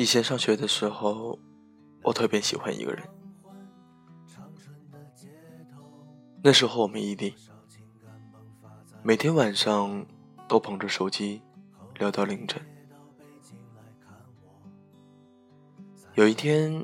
[0.00, 1.38] 以前上学的时候，
[2.02, 3.06] 我特别喜欢一个人。
[6.42, 7.34] 那时候我们异地，
[9.02, 10.06] 每天晚上
[10.48, 11.42] 都捧着手机
[11.98, 12.62] 聊到凌晨。
[16.14, 16.82] 有一天，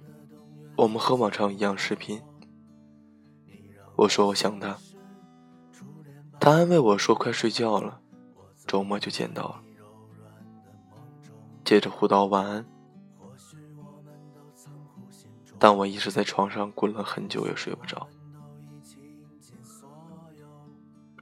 [0.76, 2.20] 我们和往常一样视频，
[3.96, 4.76] 我说我想他，
[6.38, 7.98] 他安慰我说快睡觉了，
[8.66, 9.62] 周末就见到了，
[11.64, 12.66] 接着互道晚安。
[15.58, 18.06] 但我一直在床上滚了很久也睡不着，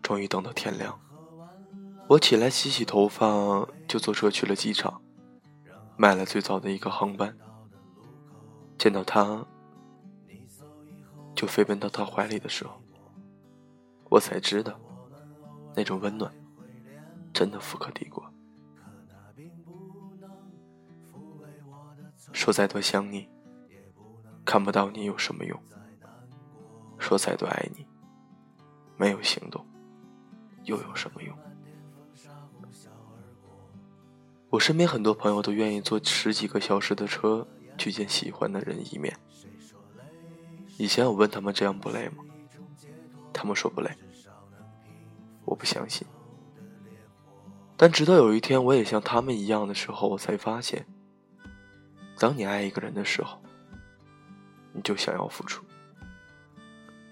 [0.03, 0.99] 终于等到天亮，
[2.09, 3.25] 我起来洗洗头发，
[3.87, 5.01] 就坐车去了机场，
[5.97, 7.37] 买了最早的一个航班。
[8.77, 9.47] 见到他，
[11.35, 12.83] 就飞奔到他怀里的时候，
[14.11, 14.79] 我才知道，
[15.77, 16.31] 那种温暖，
[17.33, 18.23] 真的富可敌国。
[22.33, 23.29] 说再多想你。
[24.55, 25.61] 看不到你有什么用？
[26.97, 27.85] 说再多爱你，
[28.97, 29.67] 没有行动，
[30.63, 31.37] 又有什么用？
[34.51, 37.45] 我身边很多朋友都愿意坐十几个小时的车
[37.77, 39.19] 去见喜欢的人一面。
[40.79, 42.23] 以前我问他们这样不累吗？
[43.33, 43.91] 他们说不累。
[45.45, 46.07] 我不相信。
[47.77, 50.87] 但直到有一天我也像他们一样的时候，我才发现，
[52.21, 53.41] 当你爱一个人的时候。
[54.75, 55.65] 你就想要付出，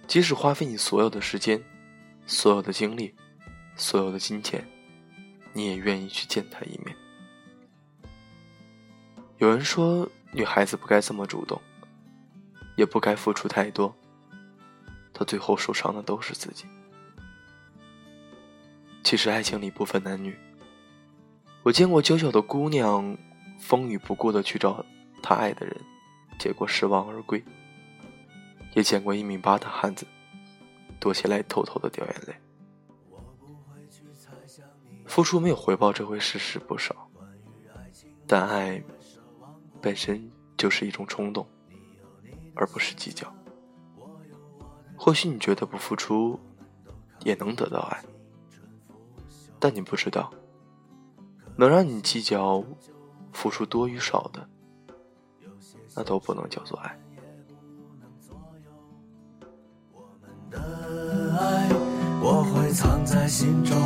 [0.09, 1.63] 即使花费你所有的时间、
[2.27, 3.15] 所有的精力、
[3.77, 4.67] 所有的金钱，
[5.53, 6.95] 你也愿意去见他一面。
[9.39, 11.63] 有人说，女孩子不该这么主动，
[12.77, 13.95] 也不该付出太多，
[15.13, 16.65] 到最后受伤的都是自己。
[19.05, 20.37] 其实爱情里不分男女，
[21.63, 23.17] 我见过娇小的姑娘，
[23.61, 24.85] 风雨不顾的去找
[25.23, 25.77] 她爱的人。
[26.43, 27.41] 结果失望而归，
[28.75, 30.05] 也见过一米八的汉子
[30.99, 32.35] 躲起来偷偷的掉眼泪。
[35.07, 37.09] 付出没有回报这回事实不少，
[38.27, 38.83] 但爱
[39.81, 41.47] 本身就是一种冲动，
[42.57, 43.33] 而不是计较。
[44.97, 46.37] 或许你觉得不付出
[47.23, 48.03] 也能得到爱，
[49.61, 50.29] 但你不知道，
[51.55, 52.65] 能让你计较
[53.33, 54.49] 付出多与少的。
[55.95, 56.99] 那都不能叫做爱。
[59.93, 60.59] 我们的
[61.39, 61.69] 爱，
[62.23, 63.77] 我会藏在心中，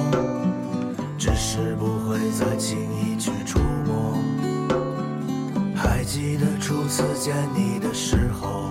[1.19, 4.15] 只是不会再轻易去触摸。
[5.75, 8.71] 还记得初次见你的时候，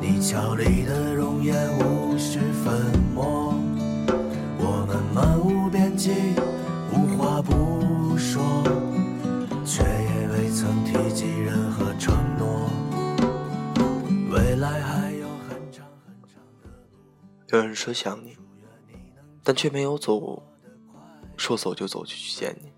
[0.00, 2.92] 你俏丽的容颜无需粉
[17.52, 18.36] 有人说想你，
[19.42, 20.40] 但却没有走，
[21.36, 22.72] 说走就走去见你。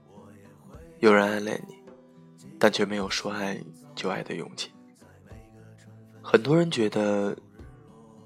[1.00, 1.74] 有人暗恋你，
[2.58, 3.62] 但却没有说爱
[3.94, 4.70] 就爱的勇气。
[6.22, 7.36] 很多人觉得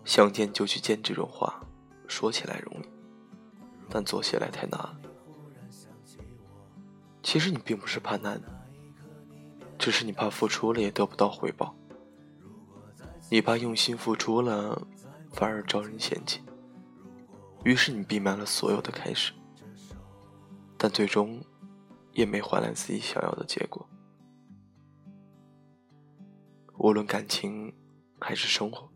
[0.05, 1.61] 想见就去见这种话，
[2.07, 2.87] 说起来容易，
[3.91, 5.01] 但做起来太难了。
[7.25, 8.41] 其实你并不是怕难，
[9.77, 11.75] 只是你怕付出了也得不到回报。
[13.31, 14.87] 你怕用心付出了。
[15.37, 16.41] 反而招人嫌弃，
[17.63, 19.35] 于是你闭满了所有的开始，
[20.79, 21.45] 但最终
[22.13, 23.87] 也没换来自己想要的结果。
[26.79, 27.71] 无论感情
[28.19, 28.89] 还是生活，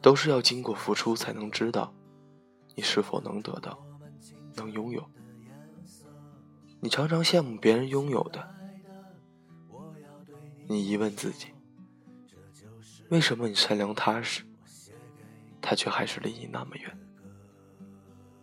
[0.00, 1.94] 都是要经过付出才能知道
[2.74, 3.78] 你是否能得到，
[4.56, 5.08] 能拥有。
[6.80, 8.52] 你常常羡慕别人拥有的，
[10.66, 11.54] 你疑问自己，
[13.08, 14.42] 为什么你善良踏实？
[15.62, 16.98] 他却还是离你那么远，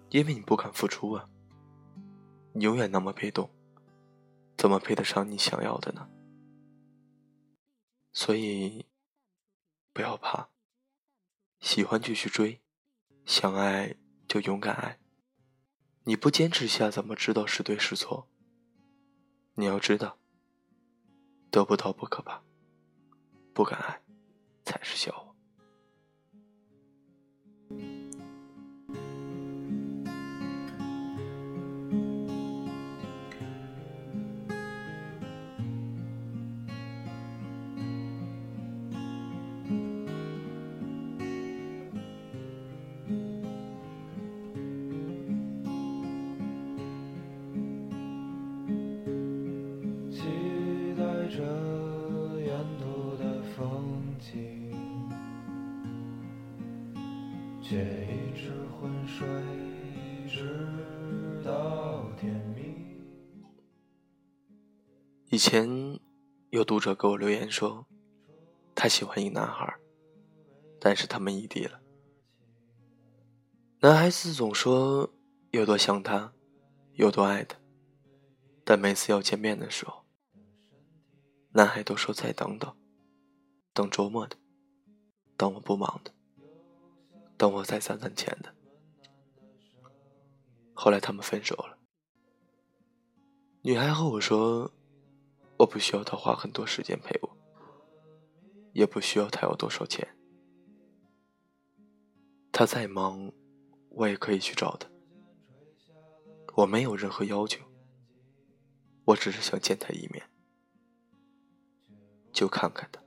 [0.10, 1.30] 因为你不敢付出啊！
[2.54, 3.48] 你永远那么被动，
[4.58, 6.10] 怎么配得上你想要的呢？
[8.14, 8.88] 所以，
[9.94, 10.50] 不要怕，
[11.60, 12.62] 喜欢就去追，
[13.26, 13.96] 想爱
[14.28, 14.98] 就勇敢爱。
[16.06, 18.28] 你不坚持下，怎么知道是对是错？
[19.54, 20.18] 你要知道，
[21.52, 22.42] 得不到不可怕，
[23.54, 24.02] 不敢爱
[24.64, 25.29] 才是笑话。
[27.70, 27.99] 着
[57.70, 57.78] 却
[58.08, 58.52] 一直
[58.82, 59.28] 昏睡，
[60.28, 60.58] 直
[61.46, 62.74] 到天明。
[65.30, 66.00] 以前
[66.50, 67.86] 有读者给我留言说，
[68.74, 69.72] 他喜欢一男孩，
[70.80, 71.80] 但是他们异地了。
[73.82, 75.08] 男孩子总说
[75.52, 76.34] 有多想他，
[76.94, 77.56] 有多爱他，
[78.64, 80.04] 但每次要见面的时候，
[81.52, 82.76] 男孩都说再等等，
[83.76, 84.36] 等周末的，
[85.38, 86.12] 等我不忙的，
[87.40, 88.54] 等我再攒攒钱的。
[90.74, 91.78] 后来他们分手了，
[93.62, 94.70] 女孩和我说，
[95.58, 97.38] 我不需要他花很多时间陪我，
[98.74, 100.16] 也不需要他要多少钱，
[102.52, 103.32] 他再忙。
[103.92, 104.88] 我也可以去找他，
[106.56, 107.66] 我没有任何要求，
[109.04, 110.30] 我只是想见他一面，
[112.32, 113.02] 就看看他，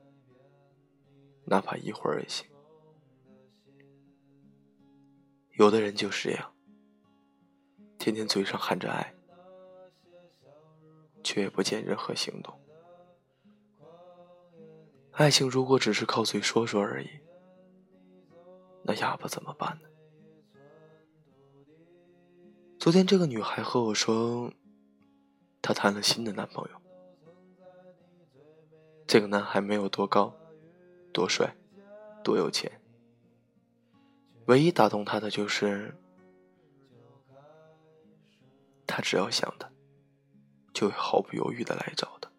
[1.45, 2.52] 哪怕一会儿也行。
[5.55, 6.53] 有的人就是这样，
[7.99, 9.15] 天天嘴上喊着爱，
[11.23, 12.59] 却也不见任何行动。
[15.13, 17.09] 爱情如果只是靠嘴说说而已，
[18.83, 19.89] 那哑巴怎么办呢？
[22.79, 24.51] 昨天这个女孩和我说，
[25.61, 26.83] 她谈了新的男朋友。
[29.07, 30.35] 这个男孩没有多高，
[31.13, 31.55] 多帅，
[32.25, 32.82] 多有钱。
[34.47, 35.95] 唯一打动他的就是，
[38.87, 39.73] 他只要想的，
[40.73, 42.31] 就会毫不犹豫的来找他。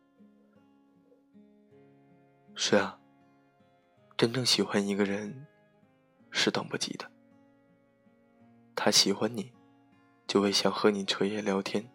[2.55, 2.99] 是啊，
[4.15, 5.47] 真正喜欢一个人，
[6.29, 7.11] 是等不及的。
[8.75, 9.51] 他喜欢你。
[10.25, 11.87] 就会想和你彻夜聊天，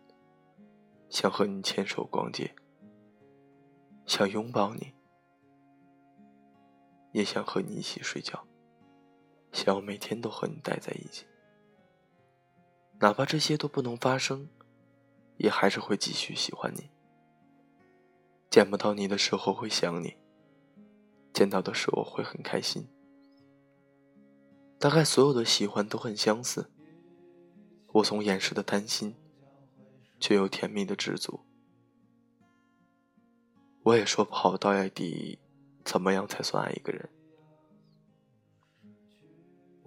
[1.09, 2.55] 想和你牵手逛街，
[4.07, 4.95] 想拥抱你，
[7.13, 8.47] 也想和你一起睡觉，
[9.53, 11.25] 想要每天都和你待在一起。
[13.01, 14.49] 哪怕这些都不能发生，
[15.37, 16.91] 也还是会继续喜欢你。
[18.51, 20.17] 见不到你的时候会想你，
[21.33, 22.89] 见到的时候会很开心。
[24.79, 26.71] 大概所有的喜欢都很相似。
[27.93, 29.15] 我从掩饰的担心，
[30.21, 31.41] 却又甜蜜的知足。
[33.83, 35.39] 我也说不好到底
[35.85, 37.09] 怎么样才算爱一个人。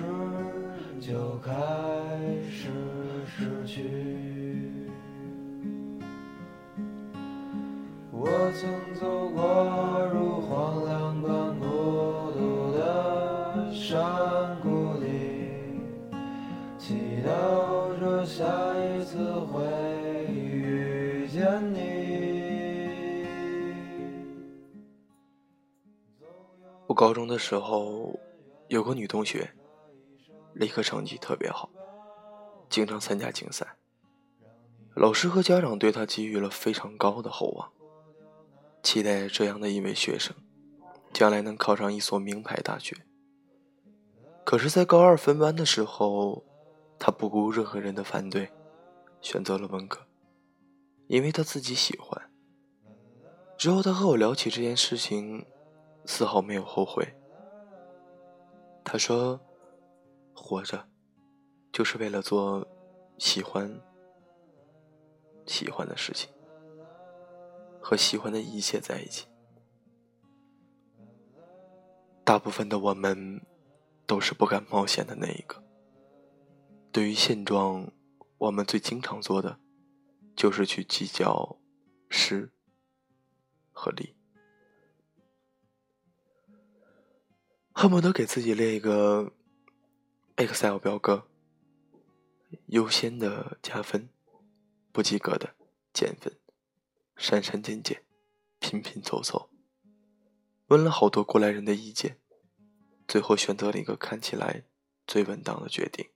[0.00, 0.40] 时。
[1.00, 1.50] 就开
[2.50, 2.68] 始
[3.26, 3.88] 失去。
[8.12, 11.64] 我曾走过如荒凉般孤
[12.32, 15.80] 独的山谷里，
[16.78, 18.44] 祈祷着下
[18.76, 19.64] 一次会
[20.30, 23.24] 遇见你。
[26.86, 28.14] 我高中的时候
[28.68, 29.49] 有个女同学。
[30.60, 31.70] 理科成绩特别好，
[32.68, 33.78] 经常参加竞赛。
[34.94, 37.72] 老师和家长对他给予了非常高的厚望，
[38.82, 40.36] 期待这样的一位学生
[41.14, 42.94] 将来能考上一所名牌大学。
[44.44, 46.44] 可是，在高二分班的时候，
[46.98, 48.52] 他不顾任何人的反对，
[49.22, 50.06] 选择了文科，
[51.06, 52.30] 因为他自己喜欢。
[53.56, 55.46] 之后，他和我聊起这件事情，
[56.04, 57.16] 丝毫没有后悔。
[58.84, 59.40] 他说。
[60.40, 60.88] 活着，
[61.70, 62.66] 就是为了做
[63.18, 63.70] 喜欢、
[65.46, 66.30] 喜欢的事情，
[67.78, 69.28] 和喜欢的一切在一起。
[72.24, 73.44] 大部分的我们，
[74.06, 75.62] 都是不敢冒险的那一个。
[76.90, 77.92] 对于现状，
[78.38, 79.60] 我们最经常做的，
[80.34, 81.58] 就是去计较
[82.08, 82.50] 失
[83.72, 84.16] 和利，
[87.72, 89.32] 恨不得给自己列一个。
[90.40, 91.26] Excel 表格，
[92.68, 94.08] 优先的加分，
[94.90, 95.54] 不及格的
[95.92, 96.38] 减分，
[97.14, 98.02] 删删减减，
[98.58, 99.50] 拼拼凑凑，
[100.68, 102.18] 问了好多过来人的意见，
[103.06, 104.64] 最后选择了一个看起来
[105.06, 106.08] 最稳当的决定。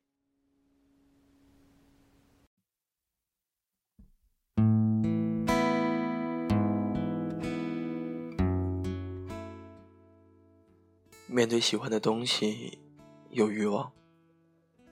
[11.27, 12.79] 面对喜欢的东西，
[13.29, 13.93] 有欲望，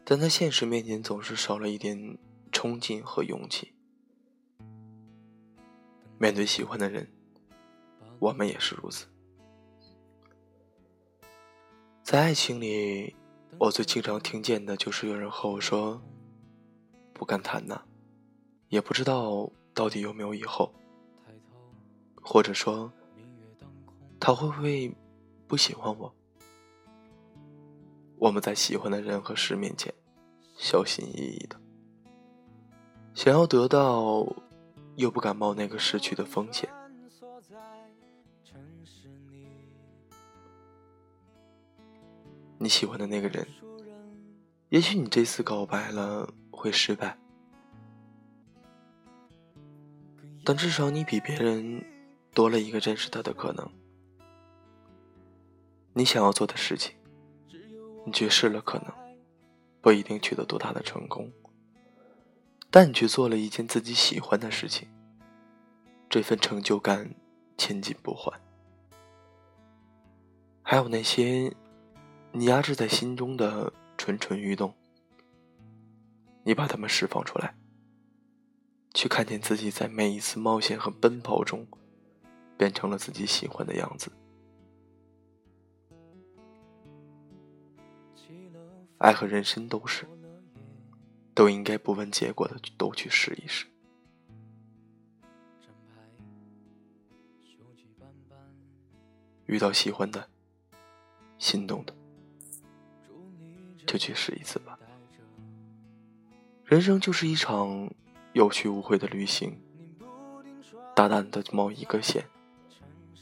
[0.05, 2.19] 但在现实面前总是少了一点
[2.51, 3.73] 冲劲和勇气。
[6.19, 7.11] 面对喜欢的人，
[8.19, 9.07] 我们也是如此。
[12.03, 13.15] 在爱情里，
[13.59, 16.03] 我最经常听见的就是有人和我说
[17.15, 17.83] ：“不敢谈呐，
[18.69, 20.73] 也不知道到底有没有以后。”
[22.25, 22.93] 或者说，
[24.21, 24.95] 他会不会
[25.49, 26.15] 不喜欢我？
[28.23, 29.93] 我们在喜欢的人和事面前，
[30.57, 31.61] 小心翼翼的，
[33.15, 34.25] 想要得到，
[34.95, 36.71] 又不敢冒那个失去的风险。
[42.59, 43.45] 你喜欢的那个人，
[44.69, 47.19] 也许你这次告白了会失败，
[50.45, 51.85] 但至少你比别人
[52.33, 53.69] 多了一个认识他的可能。
[55.93, 56.95] 你想要做的事情。
[58.05, 58.93] 你去试了，可能
[59.81, 61.33] 不一定取得多大的成功，
[62.71, 64.89] 但你却做了一件自己喜欢的事情，
[66.09, 67.15] 这份成就感
[67.57, 68.41] 千金不换。
[70.63, 71.55] 还有那些
[72.33, 74.75] 你压制在心中的蠢蠢欲动，
[76.45, 77.55] 你把它们释放出来，
[78.95, 81.67] 去看见自己在每一次冒险和奔跑中，
[82.57, 84.11] 变成了自己喜欢的样子。
[89.03, 90.07] 爱和人生都是，
[91.35, 93.67] 都应该不问结果的都去试一试。
[99.47, 100.29] 遇到喜欢的、
[101.37, 101.93] 心动的，
[103.85, 104.79] 就去试一次吧。
[106.65, 107.93] 人生就是一场
[108.35, 109.61] 有去无回的旅行，
[110.95, 112.25] 大胆的冒一个险，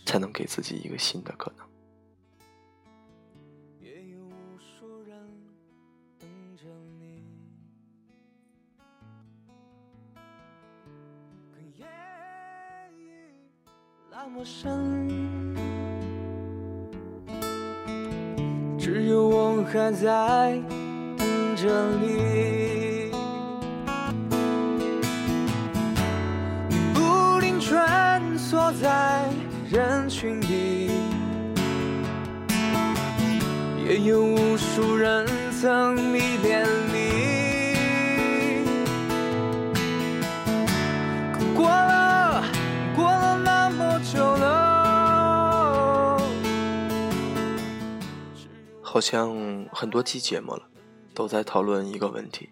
[0.04, 1.69] 才能给自己一个新的可能。
[14.32, 15.08] 陌生，
[18.78, 20.56] 只有我还在
[21.18, 23.10] 等着你。
[26.94, 29.24] 不停穿梭在
[29.68, 30.90] 人群里，
[33.84, 35.26] 也有无数人
[35.60, 36.64] 曾迷恋
[48.92, 50.68] 好像很多期节目了，
[51.14, 52.50] 都在讨论一个问题：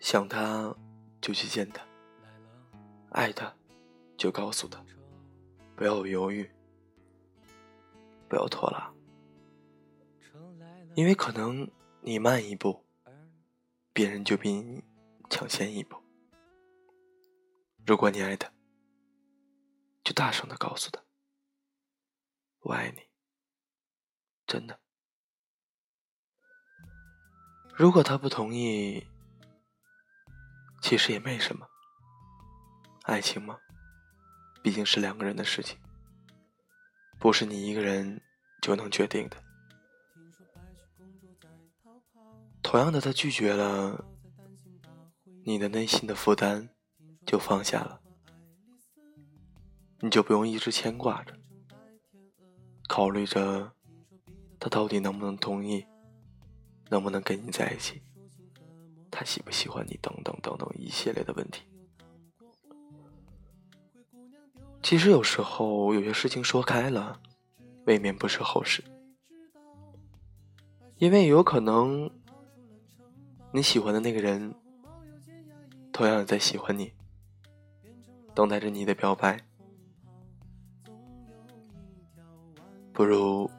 [0.00, 0.76] 想他
[1.22, 1.82] 就去见他，
[3.12, 3.56] 爱他
[4.18, 4.84] 就告诉他，
[5.74, 6.50] 不要犹豫，
[8.28, 8.92] 不要拖拉，
[10.94, 11.66] 因为可能
[12.02, 12.84] 你慢一步，
[13.94, 14.84] 别人就比你
[15.30, 15.96] 抢先一步。
[17.86, 18.52] 如果你爱他，
[20.04, 21.02] 就大声的告诉他，
[22.60, 23.11] 我爱你。
[24.46, 24.78] 真的，
[27.74, 29.06] 如果他不同意，
[30.82, 31.66] 其实也没什么。
[33.04, 33.58] 爱情嘛，
[34.62, 35.78] 毕竟是两个人的事情，
[37.18, 38.20] 不是你一个人
[38.60, 39.42] 就能决定的。
[42.62, 44.04] 同样的，他拒绝了，
[45.44, 46.68] 你的内心的负担
[47.26, 48.02] 就放下了，
[50.00, 51.38] 你就不用一直牵挂着，
[52.86, 53.74] 考虑着。
[54.62, 55.84] 他到底能不能同意？
[56.88, 58.00] 能不能跟你在一起？
[59.10, 59.98] 他喜不喜欢你？
[60.00, 61.64] 等等等等一系列的问题。
[64.80, 67.20] 其实有时候有些事情说开了，
[67.86, 68.84] 未免不是好事，
[70.98, 72.08] 因为有可能
[73.50, 74.54] 你喜欢的那个人，
[75.92, 76.92] 同样也在喜欢你，
[78.32, 79.44] 等待着你的表白。
[82.92, 83.50] 不如。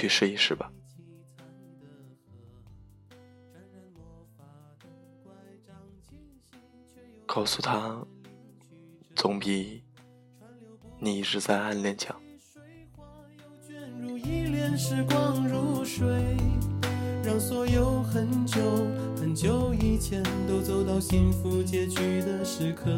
[0.00, 0.72] 去试一试吧，
[7.26, 8.02] 告诉他，
[9.14, 9.84] 总比
[10.98, 12.18] 你一直在暗恋强。
[17.22, 18.58] 让所有很久
[19.14, 22.90] 很久以前都走到幸福结局的时刻。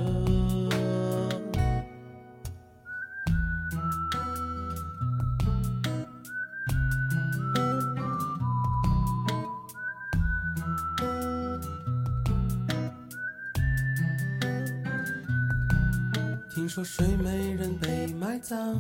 [16.55, 18.79] 听说睡美人被埋葬，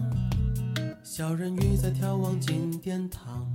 [1.02, 3.50] 小人鱼在眺望金殿堂。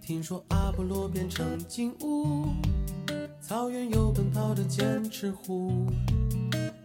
[0.00, 2.46] 听说阿波罗变成金乌，
[3.40, 5.88] 草原有奔跑的剑齿虎。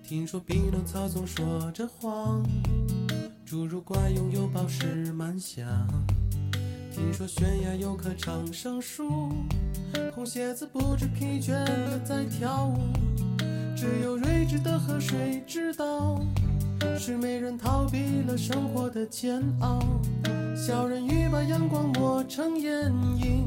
[0.04, 2.44] 听说匹诺曹总说着谎，
[3.48, 5.64] 侏儒怪拥有宝石满箱。
[6.92, 9.32] 听说悬崖有棵长生树，
[10.16, 12.80] 红鞋子不知疲倦的在跳舞。
[13.76, 16.20] 只有睿智的河水知道，
[16.98, 19.80] 是没人逃避了生活的煎熬。
[20.56, 23.44] 小人鱼把阳光抹成眼影，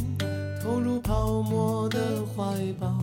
[0.62, 2.42] 投入泡沫的怀
[2.78, 2.98] 抱，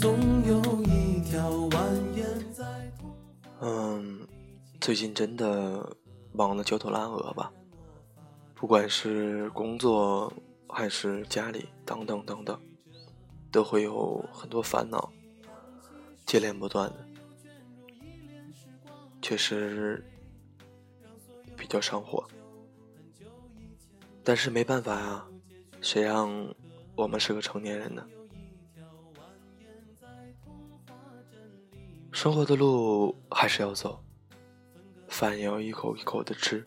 [0.00, 0.16] 总
[0.46, 1.70] 有一条蜿
[2.14, 2.64] 蜒在
[2.98, 3.16] 童话。
[3.60, 4.26] 嗯，
[4.80, 5.96] 最近真的
[6.32, 7.52] 忙得焦头烂额吧？
[8.54, 10.32] 不管是工作
[10.68, 12.58] 还是家里等等等等，
[13.52, 15.12] 都会有很多烦恼，
[16.26, 17.06] 接连不断的，
[19.22, 20.04] 确实
[21.56, 22.26] 比较上火。
[24.22, 25.26] 但是没办法呀，
[25.80, 26.54] 谁让
[26.96, 28.06] 我们是个成年人呢？
[32.10, 34.02] 生活的路还是要走，
[35.08, 36.66] 饭也要一口一口的吃，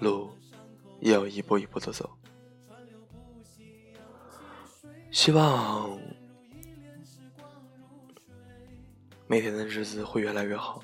[0.00, 0.30] 路
[1.00, 2.10] 也要一步一步的走。
[5.10, 5.98] 希望
[9.32, 10.82] 每天的日子会越来越好，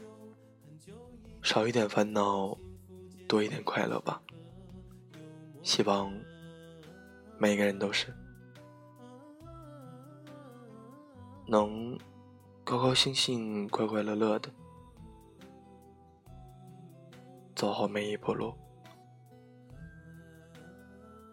[1.43, 2.57] 少一点烦恼，
[3.29, 4.23] 多一点快乐吧。
[5.63, 6.11] 希望
[7.37, 8.07] 每个人都是
[11.47, 11.95] 能
[12.65, 14.49] 高高兴兴、快快乐乐的
[17.55, 18.55] 走好每一步路。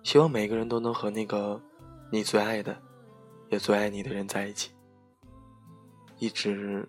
[0.04, 1.62] 希望每个人都能和那个
[2.12, 2.78] 你最爱的、
[3.48, 4.74] 也最爱你的人在一起，
[6.20, 6.86] 一直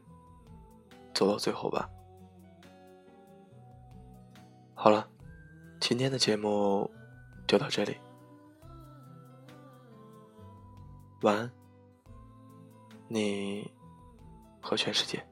[1.17, 1.91] 走到最后吧。
[4.75, 5.09] 好了，
[5.81, 6.89] 今天的节目。
[7.49, 7.97] 就到这里，
[11.23, 11.53] 晚安，
[13.07, 13.71] 你
[14.61, 15.25] 和全世界。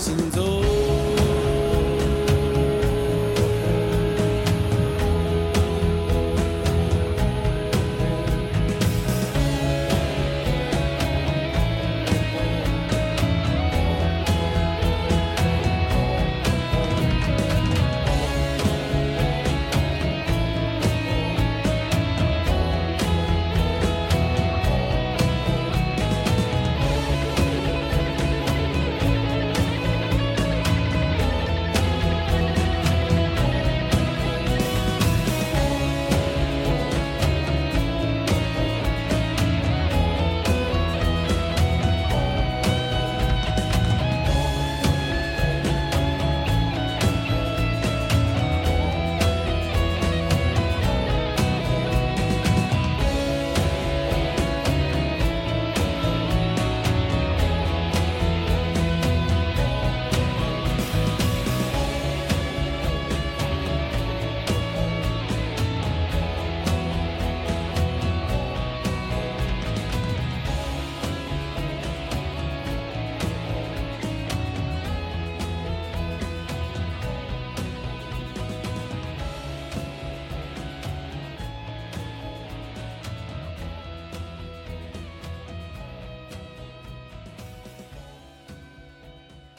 [0.00, 0.79] 行走。